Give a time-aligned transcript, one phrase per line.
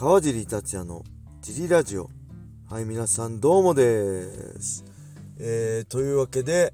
[0.00, 1.04] 川尻達也の
[1.42, 2.08] ジリラジオ。
[2.70, 4.82] はい皆さんどうもです。
[5.38, 6.72] えー、というわけで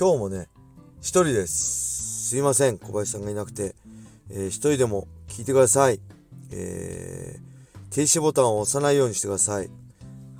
[0.00, 0.48] 今日もね
[1.02, 2.30] 一人です。
[2.30, 2.78] すいません。
[2.78, 3.74] 小林さんがいなくて、
[4.30, 6.00] えー、一人でも聞いてください。
[6.50, 9.68] えー、停止ボタンを押さないようにしてください。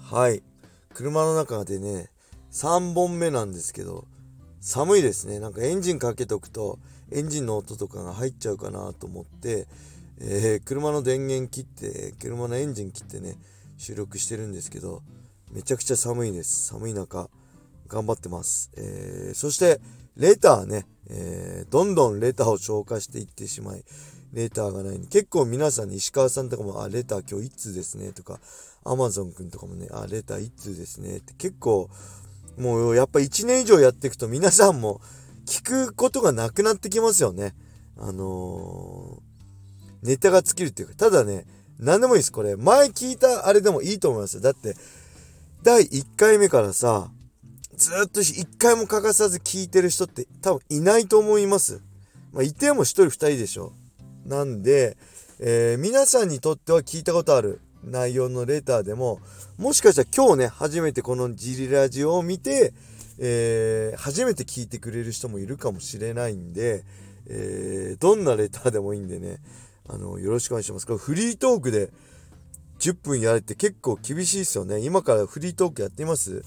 [0.03, 0.43] はい。
[0.95, 2.09] 車の中でね
[2.51, 4.07] 3本目なんですけど
[4.59, 5.39] 寒いですね。
[5.39, 6.79] なんかエンジンかけとくと
[7.11, 9.67] エンジンの音とかが入っちゃうかなと思って、
[10.21, 13.37] えー、車の電源切って車のエンジン切ってね
[13.79, 15.03] 収録してるんですけど
[15.51, 17.29] めちゃくちゃ寒いです寒い中
[17.89, 19.81] 頑張ってます、えー、そして
[20.17, 23.85] レターね、えー、どんどんレターを消化していってしまい
[24.33, 28.41] レターがない結構皆さんに石川さんとかも、あ、レター今日1通ですねとか、
[28.85, 31.91] アマゾンくんとかもね、あ、レター1通ですねって結構、
[32.59, 35.01] もうやっぱ1年以上やっていくと皆さんも
[35.47, 37.55] 聞くことがなくなってきますよね。
[37.99, 39.32] あのー、
[40.03, 41.47] ネタが尽きるっていうか、ただね、
[41.79, 42.33] 何でもいいです。
[42.33, 44.41] これ、前聞いたあれでもいいと思いますよ。
[44.43, 44.77] だって、
[45.63, 47.11] 第1回目からさ、
[47.77, 51.81] ずっと1回も欠かさず聞いてる人って多分いないと思います。
[52.33, 53.73] まあ、いても1人2人でしょ。
[54.25, 54.97] なんで、
[55.41, 59.21] えー、皆さんにとっては聞いたことある内容のレターでも、
[59.59, 62.73] もしかしたら今日ね、初めてこのジリラジオを見て、
[63.19, 66.85] えー、初めて聞いてくれる人もいるかもしれないんで、
[67.27, 69.39] えー、どんなレターでもいいんでね、
[69.93, 70.87] あの、よろしくお願いします。
[70.87, 71.91] これフリートークで
[72.79, 74.81] 10分やれって結構厳しいですよね。
[74.81, 76.43] 今からフリートークやってみます？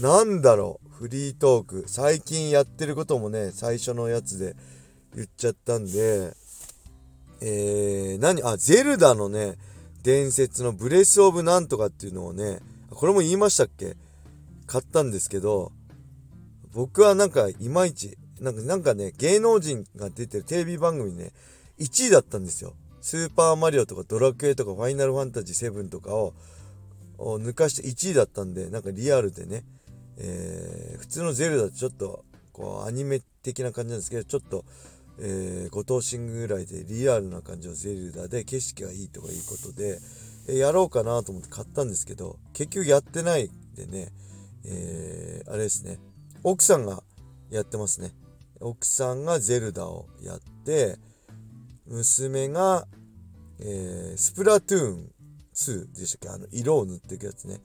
[0.00, 1.84] なんだろう、フリートーク。
[1.86, 4.56] 最近やってることもね、最初のやつで
[5.14, 6.34] 言っちゃったんで、
[7.40, 9.56] えー、何、あ、ゼルダのね、
[10.02, 13.96] 伝説のブレスオブなんとかっていうのをね、これも言いましたっけ？
[14.66, 15.72] 買ったんですけど、
[16.72, 21.32] 僕はなんかいまいち、なんかなんかね、芸能人が出てるテレビ番組ね、
[21.78, 22.74] 1位だったんですよ。
[23.00, 26.34] スーパーマリオとかドラクエとかファイナルファンタジー7とかを
[27.18, 29.64] を抜かして1位だったんで、なんかリアルでね、
[30.18, 34.64] えー、普通のゼルダってちょっとこうアニメ的な感じなんですけど、ちょっと
[35.18, 39.98] えー、5頭身ぐらいでリアルな感じのゼルダで景色がいいとかいうことで、
[40.48, 44.08] えー、やろうかなと思って買ったんですけど、結局やってないでね、
[44.64, 45.98] えー、あれですね、
[46.42, 47.02] 奥さんが
[47.50, 48.12] やってますね。
[48.60, 50.98] 奥さんがゼルダをやって、
[51.88, 52.86] 娘が、
[53.60, 55.12] えー、スプラトゥーン
[55.54, 56.34] 2でしたっけ？
[56.34, 57.60] あの、色を塗っていくやつね、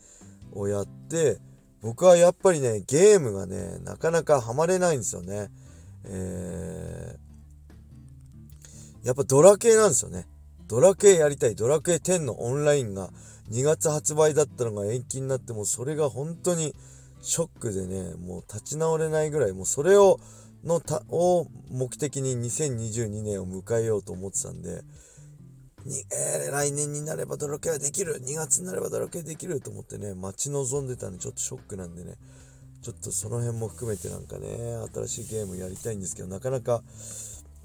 [0.54, 1.40] をやって、
[1.82, 5.50] 僕はやっぱりね、ゲームがね、なかなかハマれないんですよね。
[6.06, 7.32] えー
[9.04, 10.28] やっぱドラ系なんですよね。
[10.68, 11.56] ドラ系やりたい。
[11.56, 13.10] ドラ系10のオンラインが
[13.50, 16.76] 2月発売だったのが延期になってもそれが本当に
[17.22, 20.20] ショックでね、もう立ち直れないぐらい、もうそれを、
[20.64, 24.82] のた、を目的に2022年を迎えようと思ってたんで、
[25.86, 32.16] に、えー、来年になればドラケはできる !2 月になればドラケできると思ってね、待ち望んでたんでちょっとショックなんでね、
[32.82, 34.48] ちょっとその辺も含めてなんかね、
[35.08, 36.84] 新しいゲームやりたいんですけど、なかなか、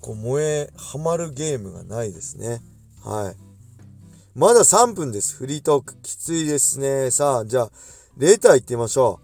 [0.00, 2.60] こう燃え、ハマるゲームがないですね。
[3.02, 3.36] はい。
[4.34, 5.34] まだ3分です。
[5.34, 5.96] フリートーク。
[6.02, 7.10] きついですね。
[7.10, 7.70] さあ、じゃあ、
[8.18, 9.20] レター行ってみましょ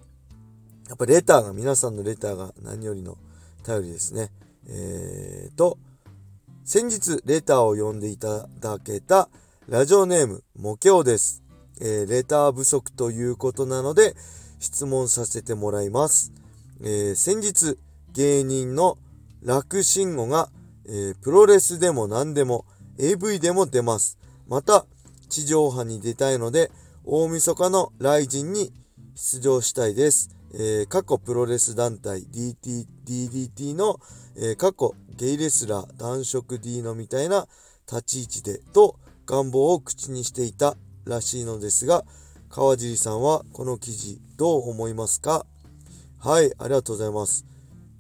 [0.86, 0.88] う。
[0.88, 3.18] やっぱレターが、皆さんのレターが何よりの
[3.62, 4.30] 頼りですね。
[4.68, 5.78] えーと、
[6.64, 9.28] 先日レターを読んでいただけた
[9.68, 11.42] ラジオネーム、モケオです。
[11.80, 14.14] えー、レター不足ということなので、
[14.58, 16.32] 質問させてもらいます。
[16.80, 17.78] えー、先日、
[18.12, 18.98] 芸人の
[19.42, 20.50] 楽慎吾が
[20.84, 22.64] えー、プロレスでも何でも
[22.98, 24.18] AV でも出ます。
[24.48, 24.86] また、
[25.28, 26.70] 地上波に出たいので、
[27.04, 28.72] 大晦日のライジンに
[29.14, 30.30] 出場したいです。
[30.54, 33.98] えー、過去プロレス団体 DT、DDT の、
[34.36, 37.48] えー、過去ゲイレスラー、男色 D のみたいな
[37.90, 42.04] 立ち位置でと願望を口にしていたらしいのですが、
[42.50, 45.46] 川尻さんはこの記事どう思いますか？
[46.18, 47.46] はい、ありがとうございます。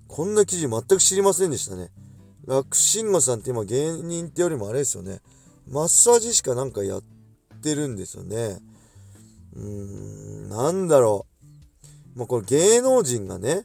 [0.08, 1.90] こんな記事全く知りませんでしたね。
[2.46, 5.20] 楽慎吾さんって今芸人ってよりもあれですよね。
[5.68, 7.02] マッサージしかなんかやっ
[7.62, 8.58] てるんですよね。
[9.54, 11.31] うーん、なんだろう。
[12.14, 13.64] まあこれ芸能人がね、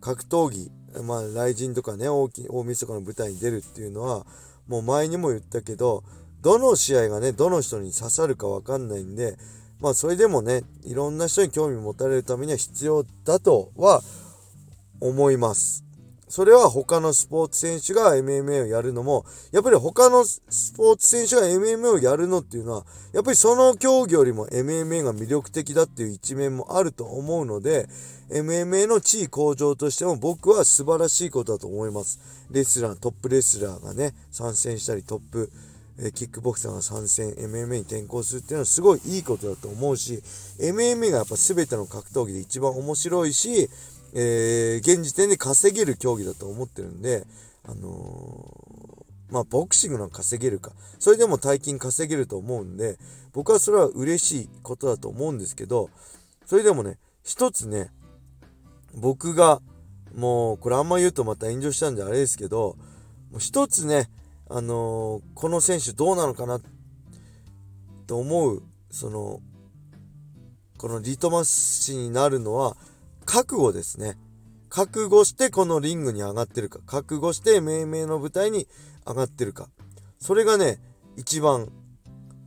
[0.00, 0.70] 格闘技、
[1.02, 4.26] まあ雷神とかね、大き、大晦日の舞台に出るっていうのは、
[4.66, 6.04] もう前にも言ったけど、
[6.42, 9.36] どの試合がね、どの人に刺さるかわかんないんで、
[9.80, 14.02] まあそれでもね、いろんな人に興味持たれるためには必要だとは
[15.00, 15.87] 思います。
[16.28, 20.42] それは他のスポーツ選手が MMA をやるのも、やっぱり他のス
[20.76, 27.88] ポーツ選手が MMA をやるのっていうのは、やっぱりその競技よりも MMA が魅力的だっていう一面もあると思うので、
[28.30, 32.20] MMA の地位向上としても僕は素晴らしいことだと思います。
[32.50, 35.50] レスラー、トップレスラーがね、参戦したりトップ
[36.00, 40.22] えキックボクサーが参戦 MMA に転向するっていうのはすごいいいことだと思うし
[40.60, 43.68] MMA がやっぱ全ての格闘技で一番面白いし、
[44.14, 47.26] えー、現時点で稼げる競技だと思ってるんで
[47.64, 50.72] あのー、まあボクシングなんか稼げるか。
[50.98, 52.98] それでも大金稼げると思うんで
[53.32, 55.90] 僕はそれは嬉しいことだと思うんですけど
[56.46, 57.90] それでもね一つね
[58.94, 59.60] 僕が
[60.14, 62.76] もうこれあんま言うとまた炎上したんであれですけど
[63.30, 64.10] もう一つね
[64.48, 66.60] あのー、この選手どうなのかな
[68.06, 69.40] と思うその
[70.78, 72.76] このリトマス紙になるのは
[73.28, 74.16] 覚悟ですね。
[74.70, 76.78] 覚悟してこのリングに上がってるか。
[76.86, 78.66] 覚悟して命名の舞台に
[79.06, 79.68] 上がってるか。
[80.18, 80.80] それがね
[81.18, 81.68] 一番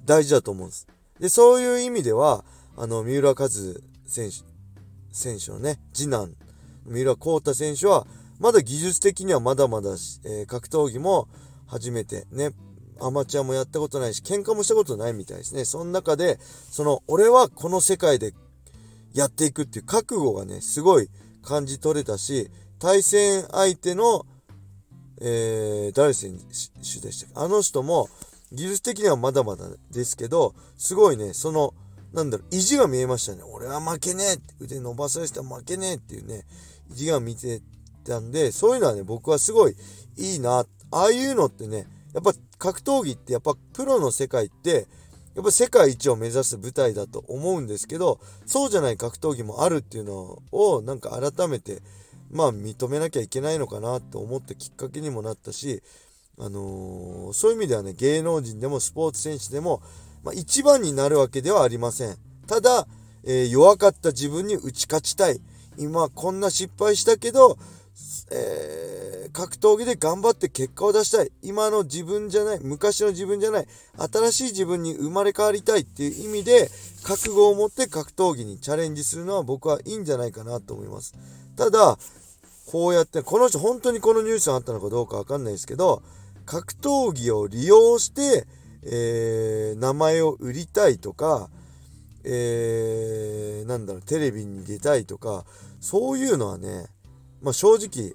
[0.05, 0.87] 大事だと思うんです。
[1.19, 2.43] でそういう意味では
[2.75, 4.37] あの三浦和選手
[5.11, 6.33] 選手のね次男
[6.87, 8.07] 三浦幸太選手は
[8.39, 11.27] まだ技術的にはまだまだ、えー、格闘技も
[11.67, 12.53] 初めてね、
[12.99, 15.63] アマチュアもやったことないし、喧嘩もしたことないみたいですね。
[15.63, 16.39] その中で、
[16.71, 18.33] その、俺はこの世界で
[19.13, 21.09] やっていくっていう覚悟がね、すごい
[21.43, 22.49] 感じ取れたし、
[22.79, 24.25] 対戦相手の、
[25.21, 27.39] えー、誰選手でしたっけ？
[27.39, 28.09] あの人も、
[28.51, 31.73] 技術的にはまだまだですけど、すごいね、その、
[32.13, 33.43] なんだろう、意地が見えましたね。
[33.43, 36.45] 俺は負けねえって腕伸ばされて負けねえっていうね、
[36.91, 37.61] 意地が見て
[38.03, 39.75] たんで、そういうのはね、僕はすごい
[40.17, 40.65] いいな。
[40.91, 44.87] ああいうのってね、やっぱ格闘技ってやっぱプロの世界って、
[45.35, 51.81] やっぱ世界一を目指す舞台だと思うんですけど、そうじゃない格闘技もあるっていうのをなんか改めて、
[52.29, 55.81] まあ認めなきゃいけないのかなと思ったきっかけにもなったし、
[56.37, 59.81] あのー、そういう意味ではね、芸能人でもスポーツ選手でも、
[60.23, 62.17] まあ、一番になるわけではありません。
[62.47, 62.87] ただ、
[63.23, 65.39] えー、弱かった自分に打ち勝ちたい。
[65.77, 67.57] 今こんな失敗したけど、
[68.31, 71.31] えー、格闘技で頑張って結果を出したい。
[71.41, 73.67] 今の自分じゃない、昔の自分じゃない、
[73.97, 76.69] 新しい自分に生まれ変わりたいっていう意味で、
[77.03, 81.13] 覚悟を持って格闘技にチャレンジするのは僕はいいんじゃないかなと思います。
[81.55, 81.97] ただ、
[82.67, 86.01] こうやって、この人本当にこのニュースがあったのかどうかわかんないですけど、
[86.45, 88.47] 格闘技を利用して、
[88.83, 91.49] えー、名前を売りたいとか、
[92.23, 95.45] えー、なんだろう、テレビに出たいとか、
[95.79, 96.87] そういうのはね、
[97.41, 98.13] まあ、正直、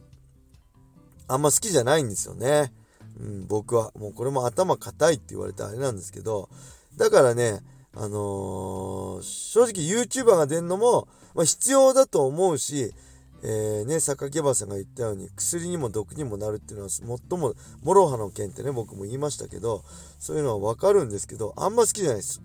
[1.29, 2.73] あんま好きじゃないんですよね。
[3.19, 3.93] うん、僕は。
[3.97, 6.49] もうこれも頭固いって言われてあれなんですけど、
[6.97, 7.61] だからね、
[7.95, 12.95] あのー、正直 YouTuber が出るのも、まあ、必要だと思うし、
[13.43, 17.07] えー、ね、榊原さんが言ったように、薬にも毒にもなるっていうのは、最
[17.39, 19.85] も、諸刃の剣ってね、僕も言いましたけど、
[20.19, 22.41] そういうのはわかるんですけど、あんま好きじゃないです。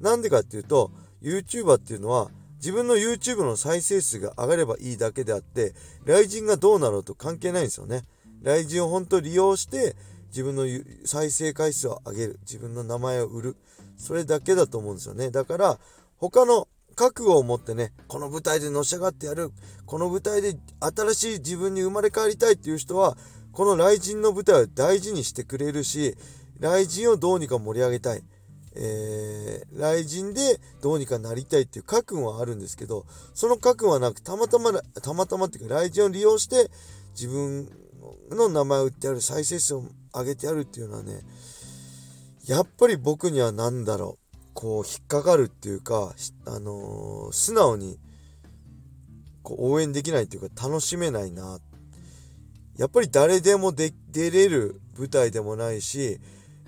[0.00, 0.90] なんでかっていうと、
[1.22, 5.74] YouTuber っていうのは、自分の YouTube の再生数が上がればいいだけであって、
[6.04, 8.04] RIZIN がどうなろうと関係ないんですよね。
[8.44, 9.96] RIZIN を本当利用して、
[10.28, 10.66] 自分の
[11.06, 12.38] 再生回数を上げる。
[12.42, 13.56] 自分の名前を売る。
[13.96, 15.30] それだけだと思うんですよね。
[15.30, 15.78] だから、
[16.18, 19.52] 他の覚悟を持ってね、この舞台でのし上がってやる。
[19.86, 23.16] この舞台で新しい自分に生まれ変わりたいっていう人は、
[23.52, 26.14] この雷神の舞台を大事にしてくれるし、
[26.60, 28.22] 雷神をどうにか盛り上げたい。
[28.76, 36.70] えー、雷神でどうにかなりたいっていう覚悟はあるんですけど、その覚悟はなく、たまたま、たまたまっていうか、雷神を利用して、
[37.12, 37.68] 自分
[38.30, 39.84] の名前を売ってやる、再生数を
[40.14, 41.22] 上げてやるっていうのはね、
[42.46, 46.14] やっぱり僕には何だろう、こう、引っかかるっていうか、
[46.46, 47.98] あのー、素直に、
[49.42, 51.58] こう、応援できないっていうか、楽しめないな。
[52.76, 56.18] やっぱり誰でも出れる舞台でもないし、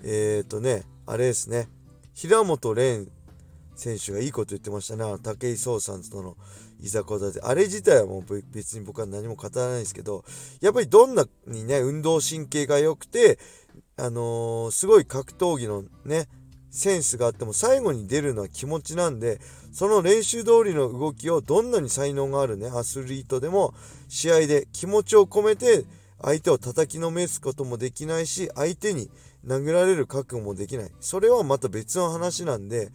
[0.03, 1.69] えっ、ー、とね、あれですね、
[2.13, 3.09] 平本蓮
[3.75, 5.03] 選手がいいこと言ってましたね。
[5.03, 6.37] 武井壮さんとの
[6.79, 7.41] いざこざで。
[7.41, 10.23] あれ自体はもう別に僕は何も語らないですけど、
[10.61, 13.39] やっぱりどんなにね、運動神経が良くて、
[13.97, 16.27] あのー、すごい格闘技のね、
[16.69, 19.39] センスがあっても最後に出るのは気持ちなんで、
[19.71, 23.73] その練習通りの動きをどんなに才能があるね、アスリートでも
[24.07, 25.85] 試合で気持ちを込めて
[26.21, 29.09] 相手を叩きのめすこともできないし、相手に
[29.45, 30.91] 殴られる覚悟もできない。
[30.99, 32.91] それはまた別の話なんで、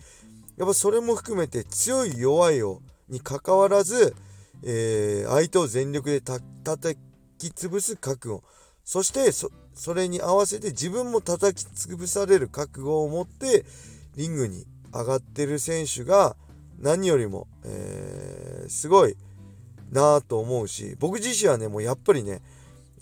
[0.57, 4.15] やっぱそれも含めて強い弱いをにかかわらず、
[4.63, 6.99] えー、相手を全力でた叩
[7.39, 8.43] き潰す覚悟。
[8.85, 13.65] そしてそ、それに合わせて自分も叩き潰される覚悟を持って、
[14.17, 16.37] リングに上がってる選手が
[16.81, 19.17] 何よりも、えー、すごい
[19.93, 22.43] なぁと思うし、僕自身はね、もうやっぱりね、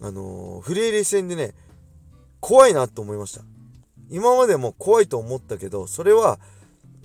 [0.01, 1.55] あのー、フレーレ戦でね、
[2.47, 3.41] 怖いなと思いました。
[4.09, 6.39] 今までも怖いと思ったけど、それは、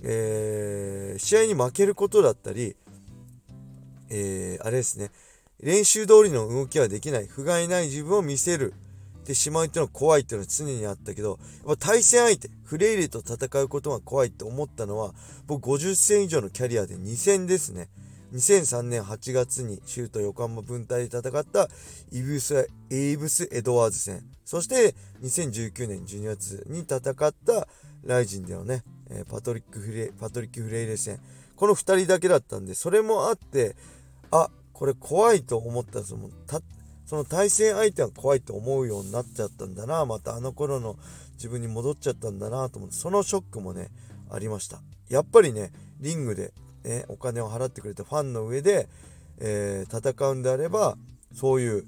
[0.04, 2.76] えー、試合に負けることだったり、
[4.08, 5.10] えー、あれですね、
[5.60, 8.72] 練習通りの動きはできない、不甲斐ない自分を見せる、
[9.24, 15.12] てしまうっていうのは怖いっていうのは常にあったけど、やっぱ対戦相手、フレイレと戦うことが怖いって思ったのは、
[15.48, 17.88] 僕50戦以上のキャリアで2戦ですね。
[18.32, 21.68] 2003年8月にシュート横浜分隊で戦った
[22.10, 24.22] イブス、エイブス・エドワーズ戦。
[24.44, 27.68] そして2019年12月に戦った
[28.04, 28.82] ライジンでのね、
[29.30, 31.20] パトリック・フレパトリック・フレイレ戦。
[31.56, 33.76] この2人だけだったんで、それもあって、
[34.30, 36.30] あ、これ怖いと思ったその
[37.04, 40.96] その対戦相手が怖いと思うようになっちゃったんだな、またあの頃の
[41.34, 43.90] 自分に戻っちゃったんだなと思って、そのショックもね、
[44.30, 44.80] ありました。
[45.10, 48.88] やっぱりね、リングでね、お金を払ってくれたファンの上で、
[49.38, 50.96] えー、戦うんであれば
[51.34, 51.86] そういう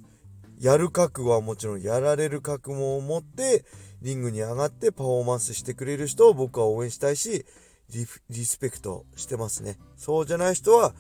[0.61, 3.65] やる覚悟はもちろんやられる覚悟を持って
[4.03, 7.45] リングに上がってパフォーマンスしてくれる人を僕は応援したいし
[7.89, 9.77] リスペクトしてますね。
[9.97, 10.95] そうじゃない人は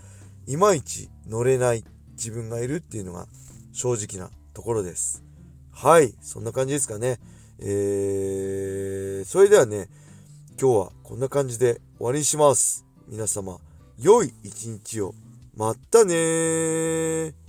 [0.46, 3.26] いまいち乗れない自分がいるっていうのが
[3.72, 5.24] 正直なところです。
[5.72, 7.18] はいそんな感じですかね。
[7.58, 9.88] えー、それではね
[10.60, 12.84] 今日はこんな感じで終わりにします。
[13.08, 13.58] 皆様
[13.98, 15.14] 良い一日を。
[15.56, 17.43] まったね